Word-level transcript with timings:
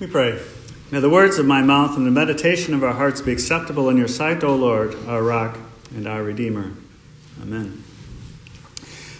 We 0.00 0.06
pray. 0.06 0.40
May 0.92 1.00
the 1.00 1.10
words 1.10 1.40
of 1.40 1.46
my 1.46 1.60
mouth 1.60 1.96
and 1.96 2.06
the 2.06 2.12
meditation 2.12 2.72
of 2.72 2.84
our 2.84 2.92
hearts 2.92 3.20
be 3.20 3.32
acceptable 3.32 3.88
in 3.88 3.96
your 3.96 4.06
sight, 4.06 4.44
O 4.44 4.54
Lord, 4.54 4.94
our 5.08 5.24
rock 5.24 5.58
and 5.90 6.06
our 6.06 6.22
Redeemer. 6.22 6.70
Amen. 7.42 7.82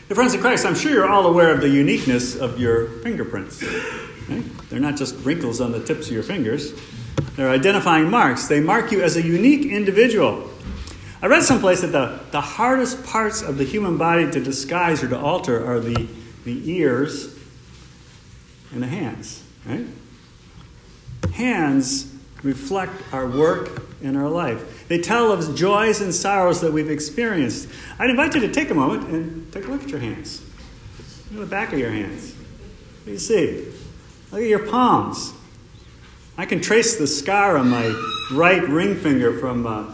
Dear 0.06 0.14
friends 0.14 0.34
in 0.34 0.40
Christ, 0.40 0.64
I'm 0.64 0.76
sure 0.76 0.92
you're 0.92 1.08
all 1.08 1.26
aware 1.26 1.52
of 1.52 1.62
the 1.62 1.68
uniqueness 1.68 2.36
of 2.36 2.60
your 2.60 2.86
fingerprints. 3.00 3.58
They're 4.70 4.78
not 4.78 4.96
just 4.96 5.16
wrinkles 5.24 5.60
on 5.60 5.72
the 5.72 5.84
tips 5.84 6.06
of 6.06 6.12
your 6.12 6.22
fingers, 6.22 6.72
they're 7.34 7.50
identifying 7.50 8.08
marks. 8.08 8.46
They 8.46 8.60
mark 8.60 8.92
you 8.92 9.02
as 9.02 9.16
a 9.16 9.22
unique 9.22 9.66
individual. 9.66 10.48
I 11.20 11.26
read 11.26 11.42
someplace 11.42 11.80
that 11.80 11.88
the, 11.88 12.20
the 12.30 12.40
hardest 12.40 13.04
parts 13.04 13.42
of 13.42 13.58
the 13.58 13.64
human 13.64 13.98
body 13.98 14.30
to 14.30 14.40
disguise 14.40 15.02
or 15.02 15.08
to 15.08 15.18
alter 15.18 15.66
are 15.66 15.80
the, 15.80 16.06
the 16.44 16.70
ears 16.70 17.36
and 18.72 18.80
the 18.80 18.86
hands, 18.86 19.42
right? 19.66 19.84
Hands 21.38 22.12
reflect 22.42 23.00
our 23.12 23.24
work 23.24 23.84
and 24.02 24.16
our 24.16 24.28
life. 24.28 24.88
They 24.88 24.98
tell 24.98 25.30
of 25.30 25.54
joys 25.54 26.00
and 26.00 26.12
sorrows 26.12 26.60
that 26.62 26.72
we've 26.72 26.90
experienced. 26.90 27.68
I'd 27.96 28.10
invite 28.10 28.34
you 28.34 28.40
to 28.40 28.50
take 28.50 28.70
a 28.70 28.74
moment 28.74 29.08
and 29.08 29.52
take 29.52 29.66
a 29.66 29.68
look 29.68 29.84
at 29.84 29.88
your 29.88 30.00
hands. 30.00 30.42
Look 31.30 31.42
at 31.42 31.44
the 31.44 31.46
back 31.46 31.72
of 31.72 31.78
your 31.78 31.92
hands. 31.92 32.34
What 32.34 33.04
do 33.04 33.12
you 33.12 33.18
see? 33.18 33.68
Look 34.32 34.42
at 34.42 34.48
your 34.48 34.66
palms. 34.66 35.32
I 36.36 36.44
can 36.44 36.60
trace 36.60 36.96
the 36.96 37.06
scar 37.06 37.56
on 37.56 37.70
my 37.70 37.86
right 38.32 38.68
ring 38.68 38.96
finger 38.96 39.38
from 39.38 39.64
uh, 39.64 39.92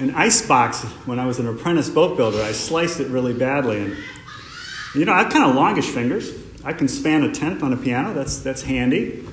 an 0.00 0.12
ice 0.16 0.44
box 0.44 0.82
when 1.06 1.20
I 1.20 1.26
was 1.26 1.38
an 1.38 1.46
apprentice 1.46 1.88
boat 1.88 2.16
builder. 2.16 2.42
I 2.42 2.50
sliced 2.50 2.98
it 2.98 3.06
really 3.06 3.32
badly. 3.32 3.80
And, 3.80 3.96
you 4.96 5.04
know, 5.04 5.12
I 5.12 5.22
have 5.22 5.32
kind 5.32 5.48
of 5.48 5.54
longish 5.54 5.90
fingers. 5.90 6.32
I 6.64 6.72
can 6.72 6.88
span 6.88 7.22
a 7.22 7.32
tenth 7.32 7.62
on 7.62 7.72
a 7.72 7.76
piano. 7.76 8.12
That's, 8.12 8.38
that's 8.38 8.62
handy. 8.62 9.24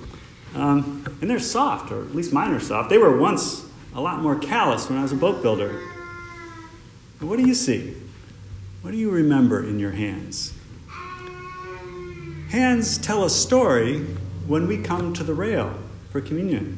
Um, 0.55 1.05
and 1.21 1.29
they're 1.29 1.39
soft, 1.39 1.91
or 1.91 2.01
at 2.01 2.15
least 2.15 2.33
mine 2.33 2.51
are 2.51 2.59
soft. 2.59 2.89
They 2.89 2.97
were 2.97 3.17
once 3.17 3.65
a 3.93 4.01
lot 4.01 4.21
more 4.21 4.35
callous 4.35 4.89
when 4.89 4.99
I 4.99 5.01
was 5.01 5.11
a 5.11 5.15
boat 5.15 5.41
builder. 5.41 5.79
What 7.19 7.37
do 7.37 7.47
you 7.47 7.53
see? 7.53 7.95
What 8.81 8.91
do 8.91 8.97
you 8.97 9.11
remember 9.11 9.63
in 9.63 9.79
your 9.79 9.91
hands? 9.91 10.53
Hands 12.49 12.97
tell 12.97 13.23
a 13.23 13.29
story 13.29 13.99
when 14.47 14.67
we 14.67 14.77
come 14.77 15.13
to 15.13 15.23
the 15.23 15.33
rail 15.33 15.77
for 16.09 16.19
communion. 16.19 16.77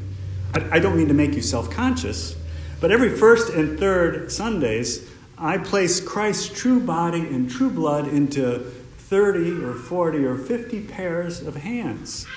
I, 0.53 0.77
I 0.77 0.79
don't 0.79 0.97
mean 0.97 1.07
to 1.07 1.13
make 1.13 1.33
you 1.33 1.41
self 1.41 1.69
conscious, 1.69 2.35
but 2.79 2.91
every 2.91 3.09
first 3.09 3.53
and 3.53 3.79
third 3.79 4.31
Sundays, 4.31 5.09
I 5.37 5.57
place 5.57 5.99
Christ's 5.99 6.49
true 6.49 6.79
body 6.79 7.21
and 7.21 7.49
true 7.49 7.69
blood 7.69 8.07
into 8.07 8.59
30 8.97 9.63
or 9.63 9.73
40 9.73 10.25
or 10.25 10.37
50 10.37 10.81
pairs 10.81 11.41
of 11.41 11.55
hands. 11.55 12.27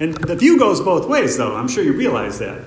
And 0.00 0.14
the 0.14 0.34
view 0.34 0.58
goes 0.58 0.80
both 0.80 1.06
ways, 1.06 1.36
though. 1.36 1.54
I'm 1.54 1.68
sure 1.68 1.84
you 1.84 1.92
realize 1.92 2.38
that. 2.38 2.62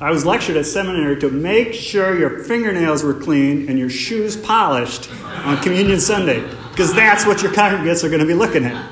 I 0.00 0.10
was 0.10 0.26
lectured 0.26 0.56
at 0.56 0.66
seminary 0.66 1.18
to 1.20 1.30
make 1.30 1.72
sure 1.72 2.18
your 2.18 2.44
fingernails 2.44 3.02
were 3.02 3.14
clean 3.14 3.70
and 3.70 3.78
your 3.78 3.88
shoes 3.88 4.36
polished 4.36 5.10
on 5.22 5.56
Communion 5.62 5.98
Sunday, 5.98 6.46
because 6.70 6.92
that's 6.92 7.24
what 7.24 7.42
your 7.42 7.52
congregants 7.52 8.04
are 8.04 8.08
going 8.08 8.20
to 8.20 8.26
be 8.26 8.34
looking 8.34 8.64
at. 8.64 8.90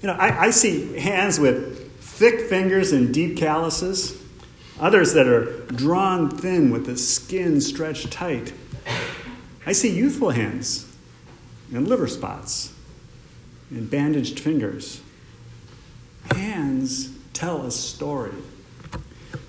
You 0.00 0.08
know, 0.08 0.14
I, 0.14 0.46
I 0.46 0.50
see 0.50 0.98
hands 0.98 1.38
with 1.38 1.92
thick 2.00 2.48
fingers 2.48 2.92
and 2.92 3.12
deep 3.12 3.36
calluses, 3.36 4.20
others 4.80 5.12
that 5.12 5.26
are 5.26 5.60
drawn 5.66 6.30
thin 6.30 6.70
with 6.70 6.86
the 6.86 6.96
skin 6.96 7.60
stretched 7.60 8.10
tight. 8.10 8.54
I 9.66 9.72
see 9.72 9.90
youthful 9.90 10.30
hands 10.30 10.96
and 11.72 11.86
liver 11.86 12.08
spots 12.08 12.72
and 13.70 13.90
bandaged 13.90 14.40
fingers 14.40 15.02
hands 16.30 17.10
tell 17.32 17.62
a 17.62 17.70
story. 17.70 18.32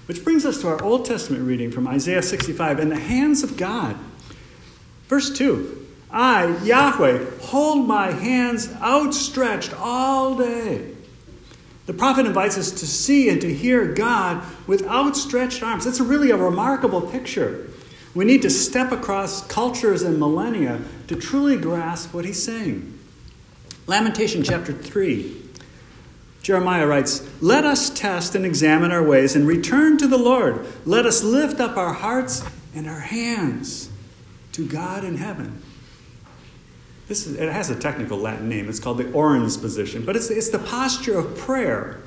Which 0.05 0.23
brings 0.23 0.45
us 0.45 0.59
to 0.61 0.67
our 0.67 0.83
Old 0.83 1.05
Testament 1.05 1.43
reading 1.43 1.71
from 1.71 1.87
Isaiah 1.87 2.21
65 2.21 2.79
and 2.79 2.91
the 2.91 2.99
hands 2.99 3.43
of 3.43 3.57
God. 3.57 3.97
Verse 5.07 5.35
2 5.35 5.87
I, 6.11 6.57
Yahweh, 6.63 7.39
hold 7.41 7.87
my 7.87 8.11
hands 8.11 8.71
outstretched 8.73 9.73
all 9.73 10.35
day. 10.35 10.91
The 11.85 11.93
prophet 11.93 12.25
invites 12.25 12.57
us 12.57 12.71
to 12.71 12.87
see 12.87 13.29
and 13.29 13.41
to 13.41 13.53
hear 13.53 13.93
God 13.93 14.43
with 14.67 14.85
outstretched 14.85 15.63
arms. 15.63 15.85
That's 15.85 15.99
really 15.99 16.31
a 16.31 16.37
remarkable 16.37 17.01
picture. 17.01 17.69
We 18.15 18.25
need 18.25 18.43
to 18.43 18.49
step 18.49 18.91
across 18.91 19.45
cultures 19.47 20.03
and 20.03 20.19
millennia 20.19 20.81
to 21.07 21.15
truly 21.15 21.57
grasp 21.57 22.13
what 22.13 22.25
he's 22.25 22.41
saying. 22.41 22.99
Lamentation 23.87 24.43
chapter 24.43 24.71
3 24.71 25.42
Jeremiah 26.43 26.85
writes, 26.85 27.27
Let 27.41 27.63
us 27.63 27.89
test 27.89 28.35
and 28.35 28.45
examine 28.45 28.91
our 28.91 29.01
ways 29.01 29.35
and 29.35 29.47
return 29.47 29.97
to 29.97 30.07
the 30.07 30.17
Lord. 30.17 30.67
Let 30.85 31.05
us 31.05 31.23
lift 31.23 31.59
up 31.59 31.77
our 31.77 31.93
hearts 31.93 32.43
and 32.75 32.87
our 32.87 32.99
hands 32.99 33.89
to 34.51 34.67
God 34.67 35.05
in 35.05 35.17
heaven. 35.17 35.63
This 37.07 37.25
is, 37.25 37.37
it 37.37 37.51
has 37.51 37.69
a 37.69 37.79
technical 37.79 38.17
Latin 38.17 38.49
name. 38.49 38.67
It's 38.67 38.79
called 38.79 38.97
the 38.97 39.11
orans 39.13 39.55
position, 39.55 40.05
but 40.05 40.15
it's, 40.15 40.29
it's 40.29 40.49
the 40.49 40.59
posture 40.59 41.17
of 41.17 41.37
prayer. 41.37 42.01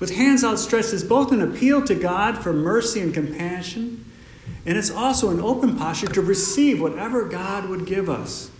With 0.00 0.14
hands 0.14 0.44
outstretched 0.44 0.92
is 0.92 1.04
both 1.04 1.32
an 1.32 1.40
appeal 1.40 1.84
to 1.84 1.94
God 1.94 2.38
for 2.38 2.52
mercy 2.52 3.00
and 3.00 3.14
compassion, 3.14 4.04
and 4.66 4.76
it's 4.76 4.90
also 4.90 5.30
an 5.30 5.40
open 5.40 5.76
posture 5.76 6.06
to 6.08 6.20
receive 6.20 6.80
whatever 6.80 7.28
God 7.28 7.68
would 7.68 7.86
give 7.86 8.08
us. 8.08 8.50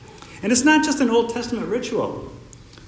And 0.43 0.53
it's 0.53 0.65
not 0.65 0.85
just 0.85 1.01
an 1.01 1.11
Old 1.11 1.31
Testament 1.31 1.67
ritual. 1.67 2.31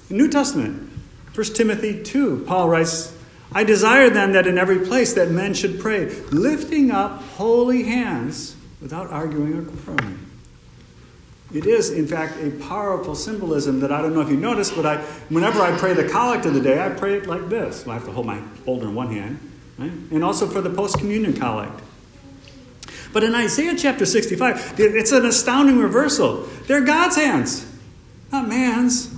The 0.07 0.15
New 0.15 0.29
Testament, 0.29 0.89
1 1.33 1.45
Timothy 1.53 2.03
2, 2.03 2.43
Paul 2.45 2.69
writes, 2.69 3.15
I 3.53 3.63
desire 3.63 4.09
then 4.09 4.33
that 4.33 4.47
in 4.47 4.57
every 4.57 4.79
place 4.79 5.13
that 5.13 5.29
men 5.29 5.53
should 5.53 5.79
pray, 5.79 6.05
lifting 6.31 6.91
up 6.91 7.21
holy 7.21 7.83
hands 7.83 8.55
without 8.81 9.09
arguing 9.09 9.57
or 9.57 9.63
quarreling. 9.63 10.19
It 11.53 11.65
is, 11.65 11.89
in 11.89 12.07
fact, 12.07 12.37
a 12.41 12.51
powerful 12.51 13.13
symbolism 13.13 13.81
that 13.81 13.91
I 13.91 14.01
don't 14.01 14.13
know 14.13 14.21
if 14.21 14.29
you 14.29 14.37
noticed, 14.37 14.73
but 14.75 14.85
I, 14.85 14.97
whenever 15.27 15.61
I 15.61 15.77
pray 15.77 15.93
the 15.93 16.07
collect 16.07 16.45
of 16.45 16.53
the 16.53 16.61
day, 16.61 16.81
I 16.81 16.89
pray 16.89 17.15
it 17.15 17.27
like 17.27 17.49
this. 17.49 17.85
Well, 17.85 17.91
I 17.91 17.99
have 17.99 18.07
to 18.07 18.13
hold 18.13 18.25
my 18.25 18.39
folder 18.65 18.87
in 18.87 18.95
one 18.95 19.11
hand, 19.11 19.51
right? 19.77 19.91
And 19.91 20.23
also 20.23 20.47
for 20.47 20.61
the 20.61 20.69
post 20.69 20.97
communion 20.97 21.33
collect. 21.33 21.81
But 23.11 23.25
in 23.25 23.35
Isaiah 23.35 23.75
chapter 23.77 24.05
65, 24.05 24.75
it's 24.79 25.11
an 25.11 25.25
astounding 25.25 25.77
reversal. 25.77 26.47
They're 26.67 26.85
God's 26.85 27.17
hands, 27.17 27.69
not 28.31 28.47
man's. 28.47 29.13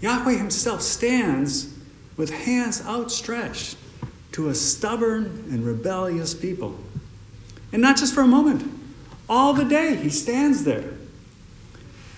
Yahweh 0.00 0.36
himself 0.36 0.82
stands 0.82 1.76
with 2.16 2.30
hands 2.30 2.84
outstretched 2.86 3.76
to 4.32 4.48
a 4.48 4.54
stubborn 4.54 5.44
and 5.50 5.64
rebellious 5.64 6.34
people. 6.34 6.76
And 7.72 7.82
not 7.82 7.96
just 7.96 8.14
for 8.14 8.22
a 8.22 8.26
moment, 8.26 8.70
all 9.28 9.52
the 9.52 9.64
day 9.64 9.96
he 9.96 10.10
stands 10.10 10.64
there 10.64 10.92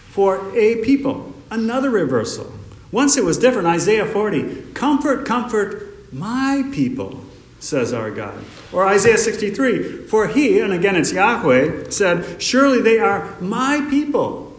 for 0.08 0.56
a 0.56 0.76
people. 0.84 1.34
Another 1.50 1.90
reversal. 1.90 2.52
Once 2.90 3.16
it 3.16 3.24
was 3.24 3.38
different. 3.38 3.66
Isaiah 3.66 4.06
40 4.06 4.72
Comfort, 4.72 5.26
comfort 5.26 6.12
my 6.12 6.68
people, 6.72 7.24
says 7.58 7.92
our 7.92 8.10
God. 8.10 8.44
Or 8.72 8.86
Isaiah 8.86 9.18
63 9.18 10.06
For 10.06 10.28
he, 10.28 10.60
and 10.60 10.72
again 10.72 10.96
it's 10.96 11.12
Yahweh, 11.12 11.90
said, 11.90 12.42
Surely 12.42 12.80
they 12.80 12.98
are 12.98 13.36
my 13.40 13.86
people, 13.88 14.56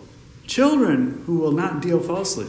children 0.48 1.24
who 1.26 1.38
will 1.38 1.52
not 1.52 1.82
deal 1.82 2.00
falsely 2.00 2.48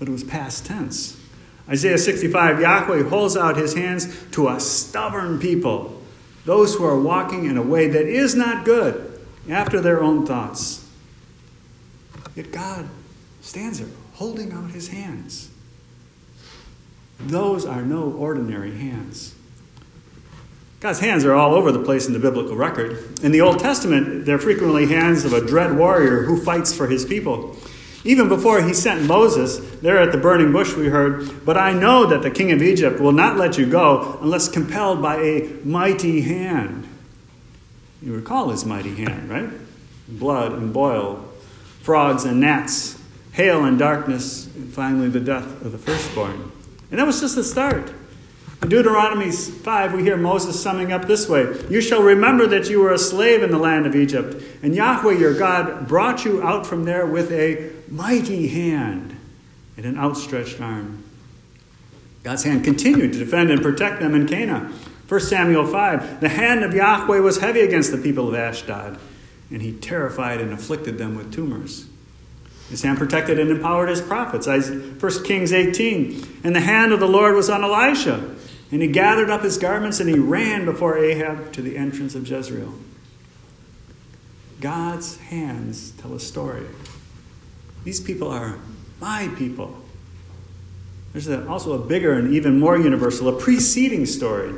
but 0.00 0.08
it 0.08 0.10
was 0.10 0.24
past 0.24 0.66
tense. 0.66 1.20
Isaiah 1.68 1.98
65 1.98 2.60
Yahweh 2.60 3.04
holds 3.04 3.36
out 3.36 3.56
his 3.56 3.74
hands 3.74 4.08
to 4.32 4.48
a 4.48 4.58
stubborn 4.58 5.38
people, 5.38 6.02
those 6.44 6.74
who 6.74 6.84
are 6.84 6.98
walking 6.98 7.44
in 7.44 7.56
a 7.56 7.62
way 7.62 7.86
that 7.86 8.06
is 8.06 8.34
not 8.34 8.64
good 8.64 9.20
after 9.48 9.78
their 9.80 10.02
own 10.02 10.26
thoughts. 10.26 10.88
Yet 12.34 12.50
God 12.50 12.88
stands 13.42 13.78
there 13.78 13.88
holding 14.14 14.52
out 14.52 14.70
his 14.70 14.88
hands. 14.88 15.50
Those 17.18 17.66
are 17.66 17.82
no 17.82 18.10
ordinary 18.10 18.74
hands. 18.74 19.34
God's 20.80 21.00
hands 21.00 21.26
are 21.26 21.34
all 21.34 21.54
over 21.54 21.70
the 21.70 21.82
place 21.82 22.06
in 22.06 22.14
the 22.14 22.18
biblical 22.18 22.56
record. 22.56 23.20
In 23.22 23.32
the 23.32 23.42
Old 23.42 23.58
Testament, 23.58 24.24
they're 24.24 24.38
frequently 24.38 24.86
hands 24.86 25.26
of 25.26 25.34
a 25.34 25.44
dread 25.44 25.76
warrior 25.76 26.22
who 26.22 26.42
fights 26.42 26.74
for 26.74 26.86
his 26.86 27.04
people. 27.04 27.54
Even 28.02 28.28
before 28.28 28.62
he 28.62 28.72
sent 28.72 29.06
Moses, 29.06 29.58
there 29.80 29.98
at 29.98 30.10
the 30.10 30.18
burning 30.18 30.52
bush, 30.52 30.74
we 30.74 30.86
heard, 30.86 31.44
But 31.44 31.58
I 31.58 31.72
know 31.72 32.06
that 32.06 32.22
the 32.22 32.30
king 32.30 32.50
of 32.50 32.62
Egypt 32.62 32.98
will 32.98 33.12
not 33.12 33.36
let 33.36 33.58
you 33.58 33.66
go 33.66 34.18
unless 34.22 34.48
compelled 34.48 35.02
by 35.02 35.16
a 35.16 35.52
mighty 35.64 36.22
hand. 36.22 36.88
You 38.02 38.14
recall 38.14 38.48
his 38.48 38.64
mighty 38.64 38.94
hand, 38.94 39.28
right? 39.28 39.50
Blood 40.08 40.52
and 40.52 40.72
boil, 40.72 41.22
frogs 41.82 42.24
and 42.24 42.40
gnats, 42.40 42.98
hail 43.32 43.64
and 43.64 43.78
darkness, 43.78 44.46
and 44.56 44.72
finally 44.72 45.08
the 45.08 45.20
death 45.20 45.62
of 45.62 45.72
the 45.72 45.78
firstborn. 45.78 46.50
And 46.90 46.98
that 46.98 47.06
was 47.06 47.20
just 47.20 47.34
the 47.34 47.44
start. 47.44 47.92
In 48.62 48.68
Deuteronomy 48.68 49.30
5, 49.30 49.94
we 49.94 50.02
hear 50.02 50.16
Moses 50.16 50.60
summing 50.60 50.92
up 50.92 51.06
this 51.06 51.28
way 51.28 51.54
You 51.68 51.80
shall 51.80 52.02
remember 52.02 52.46
that 52.46 52.68
you 52.68 52.80
were 52.80 52.92
a 52.92 52.98
slave 52.98 53.42
in 53.42 53.50
the 53.50 53.58
land 53.58 53.86
of 53.86 53.94
Egypt, 53.94 54.42
and 54.62 54.74
Yahweh 54.74 55.18
your 55.18 55.34
God 55.38 55.86
brought 55.86 56.24
you 56.24 56.42
out 56.42 56.66
from 56.66 56.84
there 56.84 57.06
with 57.06 57.30
a 57.32 57.79
mighty 57.90 58.48
hand 58.48 59.16
and 59.76 59.84
an 59.84 59.98
outstretched 59.98 60.60
arm. 60.60 61.02
God's 62.22 62.44
hand 62.44 62.64
continued 62.64 63.12
to 63.12 63.18
defend 63.18 63.50
and 63.50 63.62
protect 63.62 64.00
them 64.00 64.14
in 64.14 64.28
Canaan. 64.28 64.72
1 65.08 65.20
Samuel 65.20 65.66
5 65.66 66.20
The 66.20 66.28
hand 66.28 66.62
of 66.62 66.74
Yahweh 66.74 67.18
was 67.18 67.40
heavy 67.40 67.60
against 67.60 67.90
the 67.90 67.98
people 67.98 68.28
of 68.28 68.34
Ashdod, 68.34 68.98
and 69.50 69.62
he 69.62 69.72
terrified 69.72 70.40
and 70.40 70.52
afflicted 70.52 70.98
them 70.98 71.16
with 71.16 71.32
tumors. 71.32 71.86
His 72.68 72.82
hand 72.82 72.98
protected 72.98 73.40
and 73.40 73.50
empowered 73.50 73.88
his 73.88 74.00
prophets. 74.00 74.46
1 74.46 75.24
Kings 75.24 75.52
18 75.52 76.40
And 76.44 76.54
the 76.54 76.60
hand 76.60 76.92
of 76.92 77.00
the 77.00 77.08
Lord 77.08 77.34
was 77.34 77.50
on 77.50 77.64
Elisha, 77.64 78.36
and 78.70 78.80
he 78.80 78.86
gathered 78.86 79.30
up 79.30 79.42
his 79.42 79.58
garments 79.58 79.98
and 79.98 80.08
he 80.08 80.18
ran 80.18 80.64
before 80.64 80.96
Ahab 80.96 81.52
to 81.54 81.62
the 81.62 81.76
entrance 81.76 82.14
of 82.14 82.28
Jezreel. 82.28 82.74
God's 84.60 85.16
hands 85.16 85.90
tell 85.92 86.14
a 86.14 86.20
story. 86.20 86.66
These 87.84 88.00
people 88.00 88.28
are 88.28 88.58
my 89.00 89.28
people. 89.36 89.76
There's 91.12 91.28
a, 91.28 91.46
also 91.48 91.72
a 91.72 91.78
bigger 91.78 92.12
and 92.12 92.34
even 92.34 92.60
more 92.60 92.78
universal, 92.78 93.28
a 93.28 93.40
preceding 93.40 94.06
story. 94.06 94.54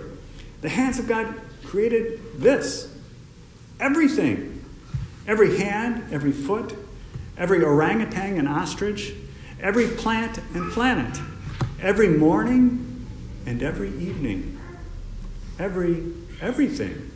The 0.60 0.68
hands 0.68 0.98
of 0.98 1.08
God 1.08 1.34
created 1.64 2.20
this 2.40 2.94
everything. 3.80 4.64
Every 5.26 5.56
hand, 5.58 6.12
every 6.12 6.32
foot, 6.32 6.74
every 7.38 7.64
orangutan 7.64 8.38
and 8.38 8.48
ostrich, 8.48 9.14
every 9.60 9.88
plant 9.88 10.38
and 10.54 10.70
planet, 10.72 11.18
every 11.80 12.08
morning 12.08 13.06
and 13.46 13.62
every 13.62 13.88
evening. 13.88 14.58
Every, 15.58 16.12
everything. 16.40 17.10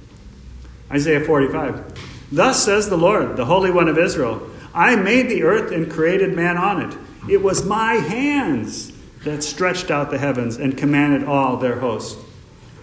Isaiah 0.91 1.25
45. 1.25 2.29
Thus 2.33 2.65
says 2.65 2.89
the 2.89 2.97
Lord, 2.97 3.37
the 3.37 3.45
Holy 3.45 3.71
One 3.71 3.89
of 3.89 3.99
Israel 3.99 4.51
I 4.77 4.95
made 4.95 5.31
the 5.31 5.43
earth 5.43 5.73
and 5.73 5.91
created 5.91 6.37
man 6.37 6.59
on 6.59 6.83
it. 6.83 6.99
It 7.31 7.43
was 7.43 7.65
my 7.65 7.95
hands 7.95 8.93
that 9.25 9.43
stretched 9.43 9.91
out 9.91 10.11
the 10.11 10.19
heavens 10.19 10.59
and 10.59 10.77
commanded 10.77 11.27
all 11.27 11.57
their 11.57 11.81
hosts. 11.81 12.23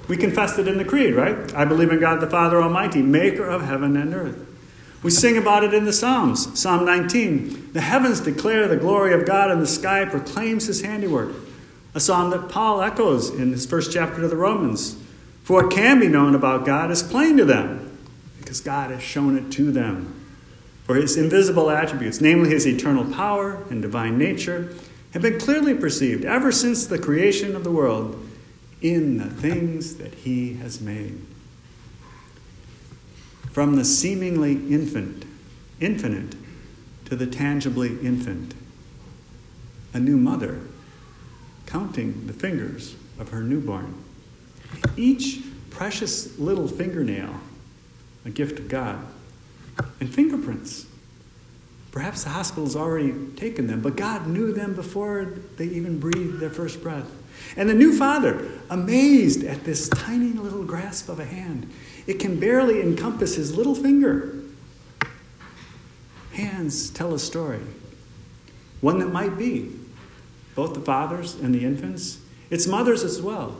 We 0.07 0.17
confessed 0.17 0.57
it 0.57 0.67
in 0.67 0.79
the 0.79 0.85
Creed, 0.85 1.13
right? 1.13 1.53
I 1.53 1.65
believe 1.65 1.91
in 1.91 1.99
God 1.99 2.19
the 2.19 2.29
Father 2.29 2.61
Almighty, 2.61 3.03
maker 3.03 3.45
of 3.45 3.63
heaven 3.63 3.95
and 3.95 4.13
earth. 4.13 4.49
We 5.03 5.11
sing 5.11 5.37
about 5.37 5.63
it 5.63 5.73
in 5.73 5.85
the 5.85 5.93
Psalms. 5.93 6.59
Psalm 6.59 6.83
19 6.83 7.73
The 7.73 7.81
heavens 7.81 8.21
declare 8.21 8.67
the 8.67 8.75
glory 8.75 9.13
of 9.13 9.25
God, 9.25 9.51
and 9.51 9.61
the 9.61 9.67
sky 9.67 10.03
proclaims 10.05 10.65
his 10.65 10.81
handiwork. 10.81 11.35
A 11.93 11.99
psalm 11.99 12.31
that 12.31 12.49
Paul 12.49 12.81
echoes 12.81 13.29
in 13.29 13.51
his 13.51 13.67
first 13.67 13.93
chapter 13.93 14.21
to 14.21 14.27
the 14.27 14.35
Romans. 14.35 14.97
For 15.43 15.61
what 15.61 15.71
can 15.71 15.99
be 15.99 16.07
known 16.07 16.33
about 16.33 16.65
God 16.65 16.89
is 16.89 17.03
plain 17.03 17.37
to 17.37 17.45
them, 17.45 17.97
because 18.39 18.61
God 18.61 18.89
has 18.89 19.03
shown 19.03 19.37
it 19.37 19.51
to 19.51 19.71
them. 19.71 20.22
For 20.85 20.95
his 20.95 21.15
invisible 21.17 21.69
attributes, 21.69 22.19
namely 22.19 22.49
his 22.49 22.67
eternal 22.67 23.05
power 23.05 23.63
and 23.69 23.81
divine 23.81 24.17
nature, 24.17 24.73
have 25.13 25.21
been 25.21 25.39
clearly 25.39 25.73
perceived 25.73 26.25
ever 26.25 26.51
since 26.51 26.85
the 26.85 26.99
creation 26.99 27.55
of 27.55 27.63
the 27.63 27.71
world 27.71 28.19
in 28.81 29.17
the 29.17 29.29
things 29.29 29.95
that 29.95 30.13
he 30.13 30.55
has 30.55 30.81
made. 30.81 31.21
From 33.51 33.75
the 33.75 33.85
seemingly 33.85 34.53
infant, 34.73 35.25
infinite 35.79 36.35
to 37.05 37.15
the 37.15 37.27
tangibly 37.27 37.99
infant, 37.99 38.55
a 39.93 39.99
new 39.99 40.17
mother 40.17 40.61
counting 41.65 42.27
the 42.27 42.33
fingers 42.33 42.95
of 43.19 43.29
her 43.29 43.41
newborn. 43.41 43.95
Each 44.97 45.43
precious 45.69 46.37
little 46.39 46.67
fingernail, 46.67 47.35
a 48.25 48.29
gift 48.29 48.59
of 48.59 48.67
God, 48.67 49.05
and 49.99 50.13
fingerprints 50.13 50.85
Perhaps 51.93 52.23
the 52.23 52.31
hospital's 52.31 52.75
already 52.75 53.13
taken 53.35 53.67
them, 53.67 53.79
but 53.81 53.95
God 53.95 54.25
knew 54.25 54.51
them 54.51 54.73
before 54.73 55.31
they 55.57 55.65
even 55.65 55.99
breathed 55.99 56.39
their 56.39 56.49
first 56.49 56.81
breath. 56.81 57.05
And 57.55 57.69
the 57.69 57.75
new 57.75 57.95
father, 57.95 58.49
amazed 58.67 59.43
at 59.43 59.63
this 59.63 59.89
tiny 59.89 60.31
little 60.31 60.63
grasp 60.63 61.07
of 61.07 61.19
a 61.19 61.25
hand, 61.25 61.71
it 62.07 62.15
can 62.15 62.39
barely 62.39 62.81
encompass 62.81 63.35
his 63.35 63.55
little 63.55 63.75
finger. 63.75 64.39
Hands 66.31 66.89
tell 66.89 67.13
a 67.13 67.19
story, 67.19 67.59
one 68.81 68.97
that 68.97 69.13
might 69.13 69.37
be 69.37 69.71
both 70.55 70.73
the 70.73 70.81
fathers 70.81 71.35
and 71.35 71.53
the 71.53 71.63
infants, 71.63 72.19
its 72.49 72.65
mothers 72.65 73.03
as 73.03 73.21
well. 73.21 73.55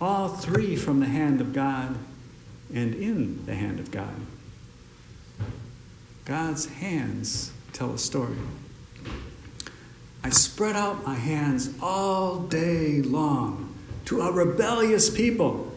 All 0.00 0.28
three 0.30 0.76
from 0.76 1.00
the 1.00 1.06
hand 1.06 1.42
of 1.42 1.52
God 1.52 1.98
and 2.72 2.94
in 2.94 3.44
the 3.44 3.54
hand 3.54 3.80
of 3.80 3.90
God. 3.90 4.14
God's 6.28 6.66
hands 6.66 7.52
tell 7.72 7.94
a 7.94 7.98
story. 7.98 8.36
I 10.22 10.28
spread 10.28 10.76
out 10.76 11.06
my 11.06 11.14
hands 11.14 11.72
all 11.80 12.40
day 12.40 13.00
long 13.00 13.74
to 14.04 14.20
a 14.20 14.30
rebellious 14.30 15.08
people. 15.08 15.74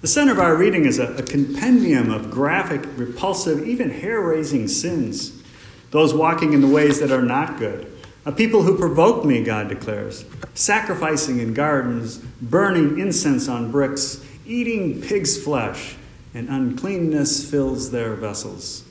The 0.00 0.06
center 0.06 0.30
of 0.30 0.38
our 0.38 0.54
reading 0.54 0.84
is 0.84 1.00
a, 1.00 1.16
a 1.16 1.24
compendium 1.24 2.12
of 2.12 2.30
graphic, 2.30 2.82
repulsive, 2.96 3.66
even 3.66 3.90
hair 3.90 4.20
raising 4.20 4.68
sins. 4.68 5.42
Those 5.90 6.14
walking 6.14 6.52
in 6.52 6.60
the 6.60 6.68
ways 6.68 7.00
that 7.00 7.10
are 7.10 7.20
not 7.20 7.58
good. 7.58 7.92
A 8.24 8.30
people 8.30 8.62
who 8.62 8.78
provoke 8.78 9.24
me, 9.24 9.42
God 9.42 9.68
declares, 9.68 10.24
sacrificing 10.54 11.40
in 11.40 11.52
gardens, 11.52 12.18
burning 12.18 13.00
incense 13.00 13.48
on 13.48 13.72
bricks, 13.72 14.24
eating 14.46 15.02
pig's 15.02 15.42
flesh, 15.42 15.96
and 16.32 16.48
uncleanness 16.48 17.50
fills 17.50 17.90
their 17.90 18.14
vessels. 18.14 18.84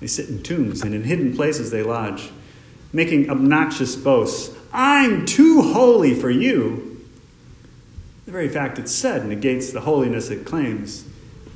They 0.00 0.06
sit 0.06 0.28
in 0.28 0.42
tombs, 0.42 0.82
and 0.82 0.94
in 0.94 1.04
hidden 1.04 1.34
places 1.34 1.70
they 1.70 1.82
lodge, 1.82 2.30
making 2.92 3.30
obnoxious 3.30 3.96
boasts. 3.96 4.54
I'm 4.72 5.24
too 5.24 5.62
holy 5.62 6.14
for 6.14 6.30
you. 6.30 7.06
The 8.26 8.32
very 8.32 8.48
fact 8.48 8.78
it's 8.78 8.92
said 8.92 9.26
negates 9.26 9.72
the 9.72 9.82
holiness 9.82 10.30
it 10.30 10.44
claims. 10.44 11.06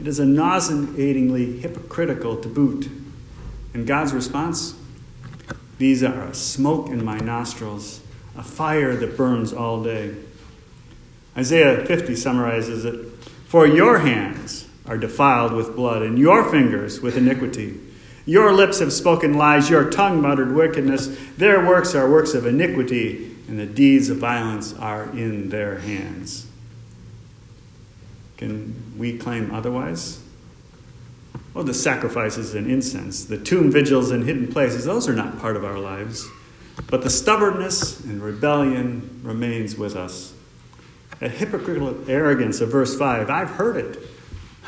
It 0.01 0.07
is 0.07 0.19
nauseatingly 0.19 1.61
hypocritical 1.61 2.37
to 2.39 2.49
boot. 2.49 2.89
And 3.75 3.87
God's 3.87 4.13
response? 4.13 4.75
These 5.79 6.03
are 6.03 6.25
a 6.25 6.35
smoke 6.35 6.89
in 6.89 7.05
my 7.05 7.19
nostrils, 7.19 8.01
a 8.37 8.43
fire 8.43 8.97
that 8.97 9.17
burns 9.17 9.53
all 9.53 9.83
day. 9.83 10.15
Isaiah 11.37 11.85
50 11.85 12.17
summarizes 12.17 12.85
it 12.85 13.07
For 13.47 13.67
your 13.67 13.99
hands 13.99 14.69
are 14.87 14.97
defiled 14.97 15.53
with 15.53 15.77
blood, 15.77 16.03
and 16.03 16.19
your 16.19 16.51
fingers 16.51 17.01
with 17.01 17.17
iniquity. 17.17 17.79
Your 18.31 18.53
lips 18.53 18.79
have 18.79 18.93
spoken 18.93 19.35
lies, 19.35 19.69
your 19.69 19.91
tongue 19.91 20.23
muttered 20.23 20.55
wickedness. 20.55 21.09
Their 21.37 21.67
works 21.67 21.97
are 21.97 22.09
works 22.09 22.33
of 22.33 22.47
iniquity, 22.47 23.37
and 23.49 23.59
the 23.59 23.67
deeds 23.67 24.09
of 24.09 24.19
violence 24.19 24.73
are 24.75 25.07
in 25.07 25.49
their 25.49 25.81
hands. 25.81 26.47
Can 28.37 28.95
we 28.97 29.19
claim 29.19 29.53
otherwise? 29.53 30.23
Oh, 31.57 31.65
the 31.65 31.75
sacrifices 31.75 32.55
and 32.55 32.71
incense, 32.71 33.25
the 33.25 33.37
tomb 33.37 33.69
vigils 33.73 34.13
and 34.13 34.23
hidden 34.23 34.47
places, 34.47 34.85
those 34.85 35.09
are 35.09 35.13
not 35.13 35.41
part 35.41 35.57
of 35.57 35.65
our 35.65 35.81
lives. 35.81 36.29
But 36.87 37.03
the 37.03 37.11
stubbornness 37.11 37.99
and 38.05 38.23
rebellion 38.23 39.23
remains 39.25 39.77
with 39.77 39.97
us. 39.97 40.35
That 41.19 41.33
hypocritical 41.33 42.09
arrogance 42.09 42.61
of 42.61 42.71
verse 42.71 42.97
5, 42.97 43.29
I've 43.29 43.51
heard 43.51 43.77
it, 43.77 43.99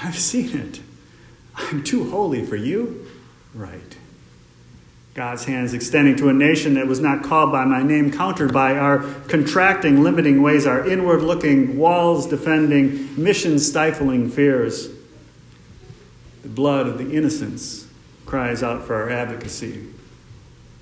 I've 0.02 0.18
seen 0.18 0.58
it. 0.58 0.80
I'm 1.54 1.84
too 1.84 2.10
holy 2.10 2.44
for 2.44 2.56
you 2.56 3.06
right. 3.54 3.96
God's 5.14 5.44
hands 5.44 5.74
extending 5.74 6.16
to 6.16 6.30
a 6.30 6.32
nation 6.32 6.74
that 6.74 6.86
was 6.86 6.98
not 6.98 7.22
called 7.22 7.52
by 7.52 7.66
my 7.66 7.82
name, 7.82 8.10
countered 8.10 8.52
by 8.52 8.78
our 8.78 9.00
contracting, 9.28 10.02
limiting 10.02 10.40
ways, 10.40 10.66
our 10.66 10.88
inward 10.88 11.22
looking, 11.22 11.76
walls 11.76 12.26
defending, 12.26 13.22
mission 13.22 13.58
stifling 13.58 14.30
fears. 14.30 14.88
The 16.42 16.48
blood 16.48 16.86
of 16.86 16.96
the 16.96 17.12
innocents 17.12 17.86
cries 18.24 18.62
out 18.62 18.84
for 18.84 18.94
our 18.94 19.10
advocacy, 19.10 19.86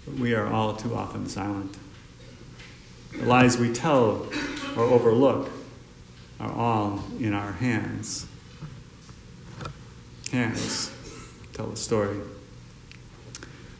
but 0.04 0.14
we 0.14 0.32
are 0.34 0.46
all 0.46 0.76
too 0.76 0.94
often 0.94 1.28
silent. 1.28 1.76
The 3.18 3.26
lies 3.26 3.58
we 3.58 3.72
tell 3.72 4.28
or 4.76 4.84
overlook 4.84 5.50
are 6.38 6.52
all 6.52 7.02
in 7.18 7.34
our 7.34 7.52
hands. 7.52 8.26
Hands 10.30 10.92
tell 11.52 11.66
the 11.66 11.76
story. 11.76 12.16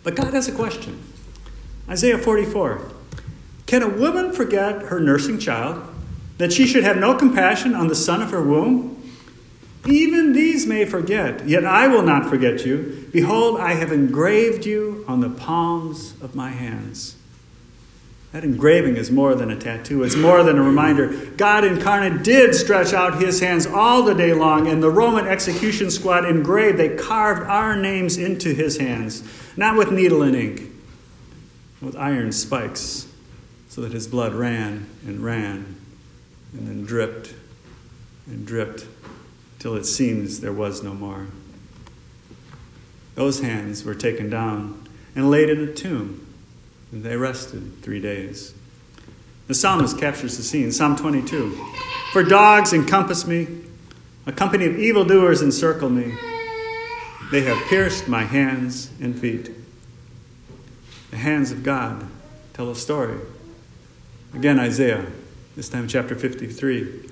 But 0.03 0.15
God 0.15 0.33
has 0.35 0.49
a 0.49 0.53
question. 0.53 1.03
Isaiah 1.89 2.19
44 2.19 2.91
Can 3.67 3.83
a 3.83 3.89
woman 3.89 4.33
forget 4.33 4.83
her 4.85 5.01
nursing 5.01 5.39
child, 5.39 5.83
that 6.39 6.53
she 6.53 6.67
should 6.67 6.85
have 6.85 6.97
no 6.97 7.15
compassion 7.15 7.75
on 7.75 7.89
the 7.89 7.95
son 7.95 8.23
of 8.23 8.31
her 8.31 8.43
womb? 8.43 8.97
Even 9.87 10.33
these 10.33 10.67
may 10.67 10.85
forget, 10.85 11.49
yet 11.49 11.65
I 11.65 11.89
will 11.89 12.03
not 12.03 12.29
forget 12.29 12.67
you. 12.67 13.09
Behold, 13.13 13.59
I 13.61 13.75
have 13.75 13.93
engraved 13.93 14.67
you 14.67 15.05
on 15.09 15.21
the 15.21 15.31
palms 15.31 16.15
of 16.21 16.35
my 16.35 16.51
hands. 16.51 17.17
That 18.33 18.45
engraving 18.45 18.97
is 18.97 19.11
more 19.11 19.35
than 19.35 19.51
a 19.51 19.57
tattoo, 19.57 20.05
it's 20.05 20.15
more 20.15 20.45
than 20.45 20.57
a 20.57 20.63
reminder. 20.63 21.09
God 21.37 21.65
incarnate 21.65 22.23
did 22.23 22.55
stretch 22.55 22.93
out 22.93 23.21
his 23.21 23.41
hands 23.41 23.67
all 23.67 24.05
the 24.05 24.15
day 24.15 24.33
long, 24.33 24.69
and 24.69 24.81
the 24.81 24.91
Roman 24.91 25.27
execution 25.27 25.91
squad 25.91 26.25
engraved, 26.25 26.79
they 26.79 26.95
carved 26.95 27.43
our 27.43 27.75
names 27.75 28.17
into 28.17 28.55
his 28.55 28.77
hands, 28.77 29.25
not 29.57 29.77
with 29.77 29.91
needle 29.91 30.23
and 30.23 30.37
ink, 30.37 30.63
with 31.81 31.97
iron 31.97 32.31
spikes. 32.31 33.09
so 33.69 33.81
that 33.83 33.93
his 33.93 34.09
blood 34.09 34.35
ran 34.35 34.85
and 35.07 35.21
ran 35.25 35.77
and 36.53 36.67
then 36.67 36.85
dripped 36.85 37.33
and 38.27 38.45
dripped 38.45 38.85
till 39.61 39.77
it 39.77 39.85
seems 39.85 40.41
there 40.41 40.53
was 40.53 40.83
no 40.83 40.93
more. 40.93 41.29
Those 43.15 43.41
hands 43.41 43.85
were 43.85 43.95
taken 43.95 44.29
down 44.29 44.89
and 45.15 45.31
laid 45.31 45.51
in 45.51 45.61
a 45.61 45.73
tomb, 45.73 46.27
they 46.93 47.17
rested 47.17 47.83
three 47.83 48.01
days. 48.01 48.55
The 49.47 49.55
psalmist 49.55 49.99
captures 49.99 50.37
the 50.37 50.43
scene 50.43 50.71
Psalm 50.73 50.97
22 50.97 51.51
For 52.13 52.23
dogs 52.23 52.73
encompass 52.73 53.27
me, 53.27 53.49
a 54.27 54.33
company 54.33 54.67
of 54.67 54.79
evildoers 54.79 55.43
encircle 55.43 55.91
me. 55.91 56.15
They 57.31 57.43
have 57.43 57.59
pierced 57.69 58.09
my 58.09 58.25
hands 58.25 58.91
and 59.01 59.19
feet. 59.19 59.51
The 61.11 61.17
hands 61.17 61.51
of 61.53 61.63
God 61.63 62.07
tell 62.53 62.71
a 62.71 62.77
story. 62.77 63.19
Again, 64.35 64.59
Isaiah, 64.61 65.07
this 65.57 65.69
time 65.69 65.89
chapter 65.89 66.15
53. 66.15 67.11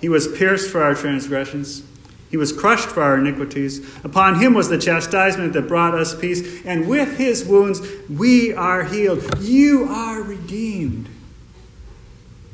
He 0.00 0.08
was 0.08 0.28
pierced 0.28 0.70
for 0.70 0.82
our 0.82 0.94
transgressions. 0.94 1.82
He 2.30 2.36
was 2.36 2.52
crushed 2.52 2.88
for 2.88 3.02
our 3.02 3.18
iniquities. 3.18 3.80
Upon 4.04 4.40
him 4.40 4.54
was 4.54 4.68
the 4.68 4.78
chastisement 4.78 5.54
that 5.54 5.68
brought 5.68 5.94
us 5.94 6.14
peace, 6.14 6.64
and 6.64 6.86
with 6.86 7.16
his 7.16 7.44
wounds 7.44 7.80
we 8.08 8.52
are 8.52 8.84
healed. 8.84 9.38
You 9.40 9.84
are 9.84 10.22
redeemed. 10.22 11.08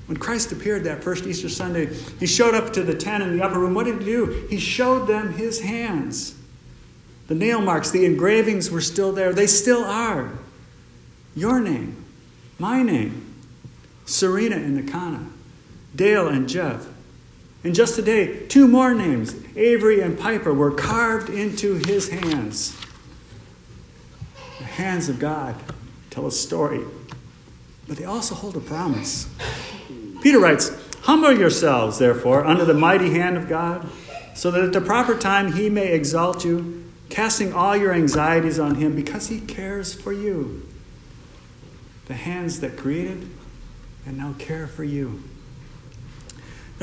When 0.06 0.16
Christ 0.18 0.52
appeared 0.52 0.84
that 0.84 1.02
first 1.02 1.26
Easter 1.26 1.48
Sunday, 1.48 1.86
he 2.20 2.26
showed 2.26 2.54
up 2.54 2.72
to 2.74 2.82
the 2.82 2.94
ten 2.94 3.22
in 3.22 3.36
the 3.36 3.44
upper 3.44 3.58
room. 3.58 3.74
What 3.74 3.86
did 3.86 4.00
he 4.00 4.04
do? 4.04 4.46
He 4.50 4.58
showed 4.58 5.06
them 5.06 5.32
his 5.32 5.62
hands. 5.62 6.34
The 7.26 7.34
nail 7.34 7.60
marks, 7.60 7.90
the 7.90 8.04
engravings 8.04 8.70
were 8.70 8.82
still 8.82 9.12
there. 9.12 9.32
They 9.32 9.46
still 9.46 9.82
are. 9.82 10.30
Your 11.34 11.58
name, 11.58 12.04
my 12.58 12.82
name, 12.82 13.34
Serena 14.04 14.56
and 14.56 14.78
Nakana, 14.78 15.26
Dale 15.96 16.28
and 16.28 16.48
Jeff. 16.48 16.86
And 17.64 17.74
just 17.74 17.94
today, 17.94 18.46
two 18.46 18.68
more 18.68 18.94
names, 18.94 19.34
Avery 19.56 20.00
and 20.00 20.18
Piper, 20.18 20.52
were 20.52 20.70
carved 20.70 21.30
into 21.30 21.76
his 21.86 22.10
hands. 22.10 22.78
The 24.58 24.64
hands 24.64 25.08
of 25.08 25.18
God 25.18 25.56
tell 26.10 26.26
a 26.26 26.30
story, 26.30 26.82
but 27.88 27.96
they 27.96 28.04
also 28.04 28.34
hold 28.34 28.56
a 28.58 28.60
promise. 28.60 29.28
Peter 30.22 30.38
writes, 30.38 30.70
Humble 31.04 31.32
yourselves, 31.38 31.98
therefore, 31.98 32.44
under 32.44 32.66
the 32.66 32.74
mighty 32.74 33.10
hand 33.10 33.38
of 33.38 33.48
God, 33.48 33.88
so 34.34 34.50
that 34.50 34.62
at 34.62 34.72
the 34.74 34.80
proper 34.80 35.16
time 35.16 35.54
he 35.54 35.70
may 35.70 35.92
exalt 35.92 36.44
you, 36.44 36.84
casting 37.08 37.54
all 37.54 37.74
your 37.74 37.94
anxieties 37.94 38.58
on 38.58 38.74
him 38.74 38.94
because 38.94 39.28
he 39.28 39.40
cares 39.40 39.94
for 39.94 40.12
you. 40.12 40.68
The 42.06 42.14
hands 42.14 42.60
that 42.60 42.76
created 42.76 43.28
and 44.06 44.18
now 44.18 44.34
care 44.38 44.66
for 44.66 44.84
you. 44.84 45.22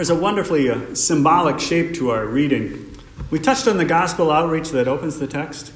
There's 0.01 0.10
a 0.10 0.15
wonderfully 0.15 0.67
uh, 0.67 0.96
symbolic 0.96 1.60
shape 1.60 1.93
to 1.98 2.10
our 2.10 2.25
reading. 2.25 2.98
We 3.29 3.38
touched 3.38 3.67
on 3.67 3.77
the 3.77 3.86
gospel 3.86 4.31
outreach 4.31 4.70
that 4.70 4.88
opens 4.88 5.20
the 5.20 5.27
text. 5.27 5.72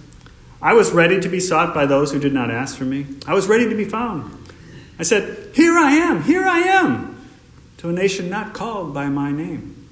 I 0.60 0.74
was 0.74 0.92
ready 0.92 1.20
to 1.20 1.30
be 1.30 1.40
sought 1.40 1.76
by 1.76 1.86
those 1.86 2.12
who 2.12 2.18
did 2.18 2.34
not 2.34 2.50
ask 2.50 2.76
for 2.76 2.86
me. 2.86 3.06
I 3.28 3.36
was 3.36 3.46
ready 3.46 3.70
to 3.70 3.76
be 3.76 3.86
found. 3.86 4.36
I 4.98 5.04
said, 5.04 5.52
Here 5.54 5.78
I 5.78 5.92
am, 5.92 6.24
here 6.24 6.44
I 6.44 6.58
am, 6.58 7.24
to 7.78 7.90
a 7.90 7.94
nation 7.94 8.28
not 8.28 8.56
called 8.56 8.96
by 8.96 9.10
my 9.10 9.32
name. 9.32 9.88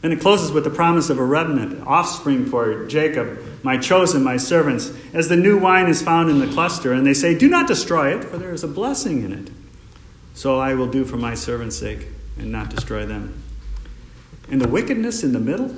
Then 0.00 0.10
it 0.10 0.20
closes 0.20 0.50
with 0.50 0.64
the 0.64 0.70
promise 0.70 1.08
of 1.08 1.20
a 1.20 1.24
remnant, 1.24 1.86
offspring 1.86 2.46
for 2.46 2.84
Jacob, 2.88 3.38
my 3.62 3.76
chosen, 3.76 4.24
my 4.24 4.38
servants, 4.38 4.92
as 5.14 5.28
the 5.28 5.36
new 5.36 5.56
wine 5.56 5.86
is 5.86 6.02
found 6.02 6.30
in 6.30 6.40
the 6.40 6.52
cluster. 6.52 6.92
And 6.92 7.06
they 7.06 7.14
say, 7.14 7.38
Do 7.38 7.48
not 7.48 7.68
destroy 7.68 8.12
it, 8.12 8.24
for 8.24 8.38
there 8.38 8.52
is 8.52 8.64
a 8.64 8.68
blessing 8.68 9.22
in 9.22 9.32
it. 9.32 9.52
So 10.34 10.58
I 10.58 10.74
will 10.74 10.88
do 10.88 11.04
for 11.04 11.16
my 11.16 11.34
servants' 11.34 11.76
sake 11.76 12.08
and 12.36 12.50
not 12.50 12.68
destroy 12.68 13.06
them. 13.06 13.41
And 14.50 14.60
the 14.60 14.68
wickedness 14.68 15.22
in 15.22 15.32
the 15.32 15.40
middle, 15.40 15.74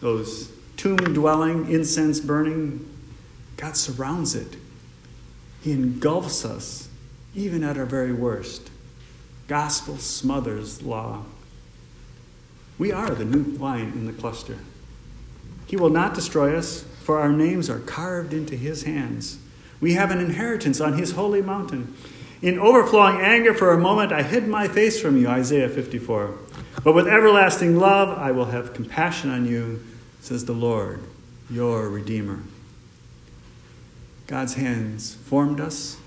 those 0.00 0.50
tomb 0.76 0.96
dwelling, 0.96 1.70
incense 1.70 2.20
burning, 2.20 2.88
God 3.56 3.76
surrounds 3.76 4.34
it. 4.34 4.56
He 5.62 5.72
engulfs 5.72 6.44
us, 6.44 6.88
even 7.34 7.62
at 7.62 7.76
our 7.76 7.84
very 7.84 8.12
worst. 8.12 8.70
Gospel 9.46 9.98
smothers 9.98 10.82
law. 10.82 11.24
We 12.78 12.92
are 12.92 13.10
the 13.10 13.26
new 13.26 13.58
wine 13.58 13.92
in 13.92 14.06
the 14.06 14.12
cluster. 14.12 14.56
He 15.66 15.76
will 15.76 15.90
not 15.90 16.14
destroy 16.14 16.56
us, 16.56 16.84
for 17.02 17.20
our 17.20 17.30
names 17.30 17.68
are 17.68 17.80
carved 17.80 18.32
into 18.32 18.56
his 18.56 18.84
hands. 18.84 19.38
We 19.80 19.94
have 19.94 20.10
an 20.10 20.18
inheritance 20.18 20.80
on 20.80 20.96
his 20.96 21.12
holy 21.12 21.42
mountain. 21.42 21.94
In 22.40 22.58
overflowing 22.58 23.20
anger 23.20 23.52
for 23.52 23.72
a 23.72 23.78
moment, 23.78 24.12
I 24.12 24.22
hid 24.22 24.48
my 24.48 24.66
face 24.66 25.00
from 25.00 25.18
you, 25.18 25.28
Isaiah 25.28 25.68
54. 25.68 26.38
But 26.82 26.94
with 26.94 27.06
everlasting 27.06 27.78
love, 27.78 28.16
I 28.16 28.30
will 28.30 28.46
have 28.46 28.74
compassion 28.74 29.30
on 29.30 29.46
you, 29.46 29.84
says 30.20 30.44
the 30.44 30.52
Lord, 30.52 31.00
your 31.50 31.88
Redeemer. 31.88 32.40
God's 34.26 34.54
hands 34.54 35.14
formed 35.14 35.60
us 35.60 35.98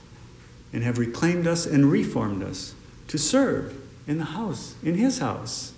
and 0.72 0.84
have 0.84 0.98
reclaimed 0.98 1.46
us 1.46 1.66
and 1.66 1.92
reformed 1.92 2.42
us 2.42 2.74
to 3.08 3.18
serve 3.18 3.78
in 4.08 4.18
the 4.18 4.26
house, 4.26 4.76
in 4.84 4.96
his 4.96 5.20
house. 5.20 5.74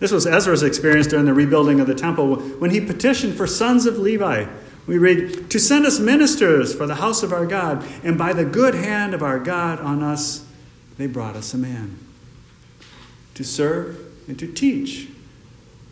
This 0.00 0.12
was 0.12 0.26
Ezra's 0.26 0.62
experience 0.62 1.06
during 1.06 1.24
the 1.24 1.32
rebuilding 1.32 1.80
of 1.80 1.86
the 1.86 1.94
temple 1.94 2.36
when 2.36 2.70
he 2.70 2.80
petitioned 2.80 3.36
for 3.36 3.46
sons 3.46 3.86
of 3.86 3.98
Levi. 3.98 4.46
We 4.86 4.98
read, 4.98 5.50
To 5.50 5.58
send 5.58 5.86
us 5.86 5.98
ministers 5.98 6.74
for 6.74 6.86
the 6.86 6.96
house 6.96 7.22
of 7.22 7.32
our 7.32 7.46
God, 7.46 7.86
and 8.02 8.18
by 8.18 8.32
the 8.32 8.44
good 8.44 8.74
hand 8.74 9.14
of 9.14 9.22
our 9.22 9.38
God 9.38 9.80
on 9.80 10.02
us, 10.02 10.44
they 10.98 11.06
brought 11.06 11.36
us 11.36 11.54
a 11.54 11.58
man. 11.58 11.98
To 13.34 13.44
serve 13.44 14.03
and 14.28 14.38
to 14.38 14.50
teach. 14.50 15.08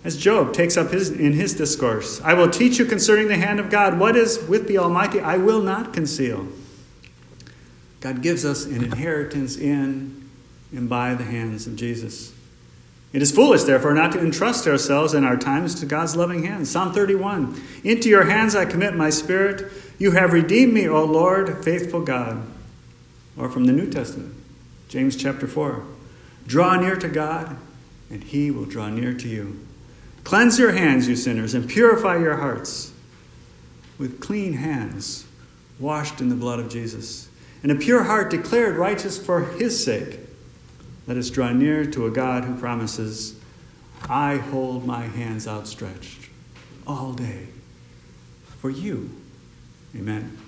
As 0.04 0.16
Job 0.16 0.52
takes 0.52 0.76
up 0.76 0.90
his, 0.90 1.10
in 1.10 1.32
his 1.32 1.54
discourse, 1.54 2.20
I 2.22 2.34
will 2.34 2.50
teach 2.50 2.78
you 2.78 2.84
concerning 2.84 3.28
the 3.28 3.36
hand 3.36 3.60
of 3.60 3.70
God. 3.70 3.98
What 4.00 4.16
is 4.16 4.42
with 4.48 4.66
the 4.66 4.78
Almighty, 4.78 5.20
I 5.20 5.36
will 5.36 5.62
not 5.62 5.92
conceal. 5.92 6.48
God 8.00 8.20
gives 8.20 8.44
us 8.44 8.66
an 8.66 8.82
inheritance 8.82 9.56
in 9.56 10.28
and 10.72 10.88
by 10.88 11.14
the 11.14 11.24
hands 11.24 11.66
of 11.66 11.76
Jesus. 11.76 12.32
It 13.12 13.20
is 13.20 13.30
foolish, 13.30 13.64
therefore, 13.64 13.92
not 13.92 14.12
to 14.12 14.20
entrust 14.20 14.66
ourselves 14.66 15.12
and 15.12 15.24
our 15.24 15.36
times 15.36 15.78
to 15.80 15.86
God's 15.86 16.16
loving 16.16 16.44
hands. 16.44 16.70
Psalm 16.70 16.92
31 16.92 17.60
Into 17.84 18.08
your 18.08 18.24
hands 18.24 18.56
I 18.56 18.64
commit 18.64 18.94
my 18.94 19.10
spirit. 19.10 19.70
You 19.98 20.12
have 20.12 20.32
redeemed 20.32 20.72
me, 20.72 20.88
O 20.88 21.04
Lord, 21.04 21.62
faithful 21.62 22.00
God. 22.00 22.42
Or 23.36 23.48
from 23.48 23.66
the 23.66 23.72
New 23.72 23.90
Testament, 23.90 24.34
James 24.88 25.14
chapter 25.14 25.46
4 25.46 25.84
Draw 26.46 26.76
near 26.76 26.96
to 26.96 27.08
God, 27.08 27.56
and 28.12 28.22
he 28.22 28.50
will 28.50 28.66
draw 28.66 28.90
near 28.90 29.14
to 29.14 29.26
you. 29.26 29.66
Cleanse 30.22 30.58
your 30.58 30.72
hands, 30.72 31.08
you 31.08 31.16
sinners, 31.16 31.54
and 31.54 31.68
purify 31.68 32.18
your 32.18 32.36
hearts 32.36 32.92
with 33.98 34.20
clean 34.20 34.52
hands, 34.52 35.26
washed 35.80 36.20
in 36.20 36.28
the 36.28 36.34
blood 36.34 36.60
of 36.60 36.68
Jesus, 36.68 37.28
and 37.62 37.72
a 37.72 37.76
pure 37.76 38.02
heart 38.02 38.30
declared 38.30 38.76
righteous 38.76 39.18
for 39.18 39.40
his 39.40 39.82
sake. 39.82 40.20
Let 41.06 41.16
us 41.16 41.30
draw 41.30 41.52
near 41.52 41.84
to 41.86 42.06
a 42.06 42.10
God 42.10 42.44
who 42.44 42.54
promises, 42.54 43.40
I 44.08 44.36
hold 44.36 44.86
my 44.86 45.02
hands 45.02 45.48
outstretched 45.48 46.28
all 46.86 47.12
day 47.12 47.46
for 48.58 48.70
you. 48.70 49.10
Amen. 49.96 50.38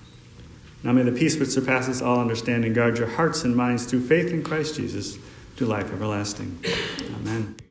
Now 0.83 0.93
may 0.93 1.03
the 1.03 1.13
peace 1.13 1.39
which 1.39 1.49
surpasses 1.49 2.03
all 2.03 2.21
understanding 2.21 2.75
guard 2.75 2.99
your 2.99 3.09
hearts 3.09 3.43
and 3.43 3.57
minds 3.57 3.87
through 3.87 4.07
faith 4.07 4.31
in 4.31 4.43
Christ 4.43 4.77
Jesus 4.77 5.19
to 5.57 5.67
life 5.67 5.93
everlasting. 5.93 6.59
Amen. 7.21 7.64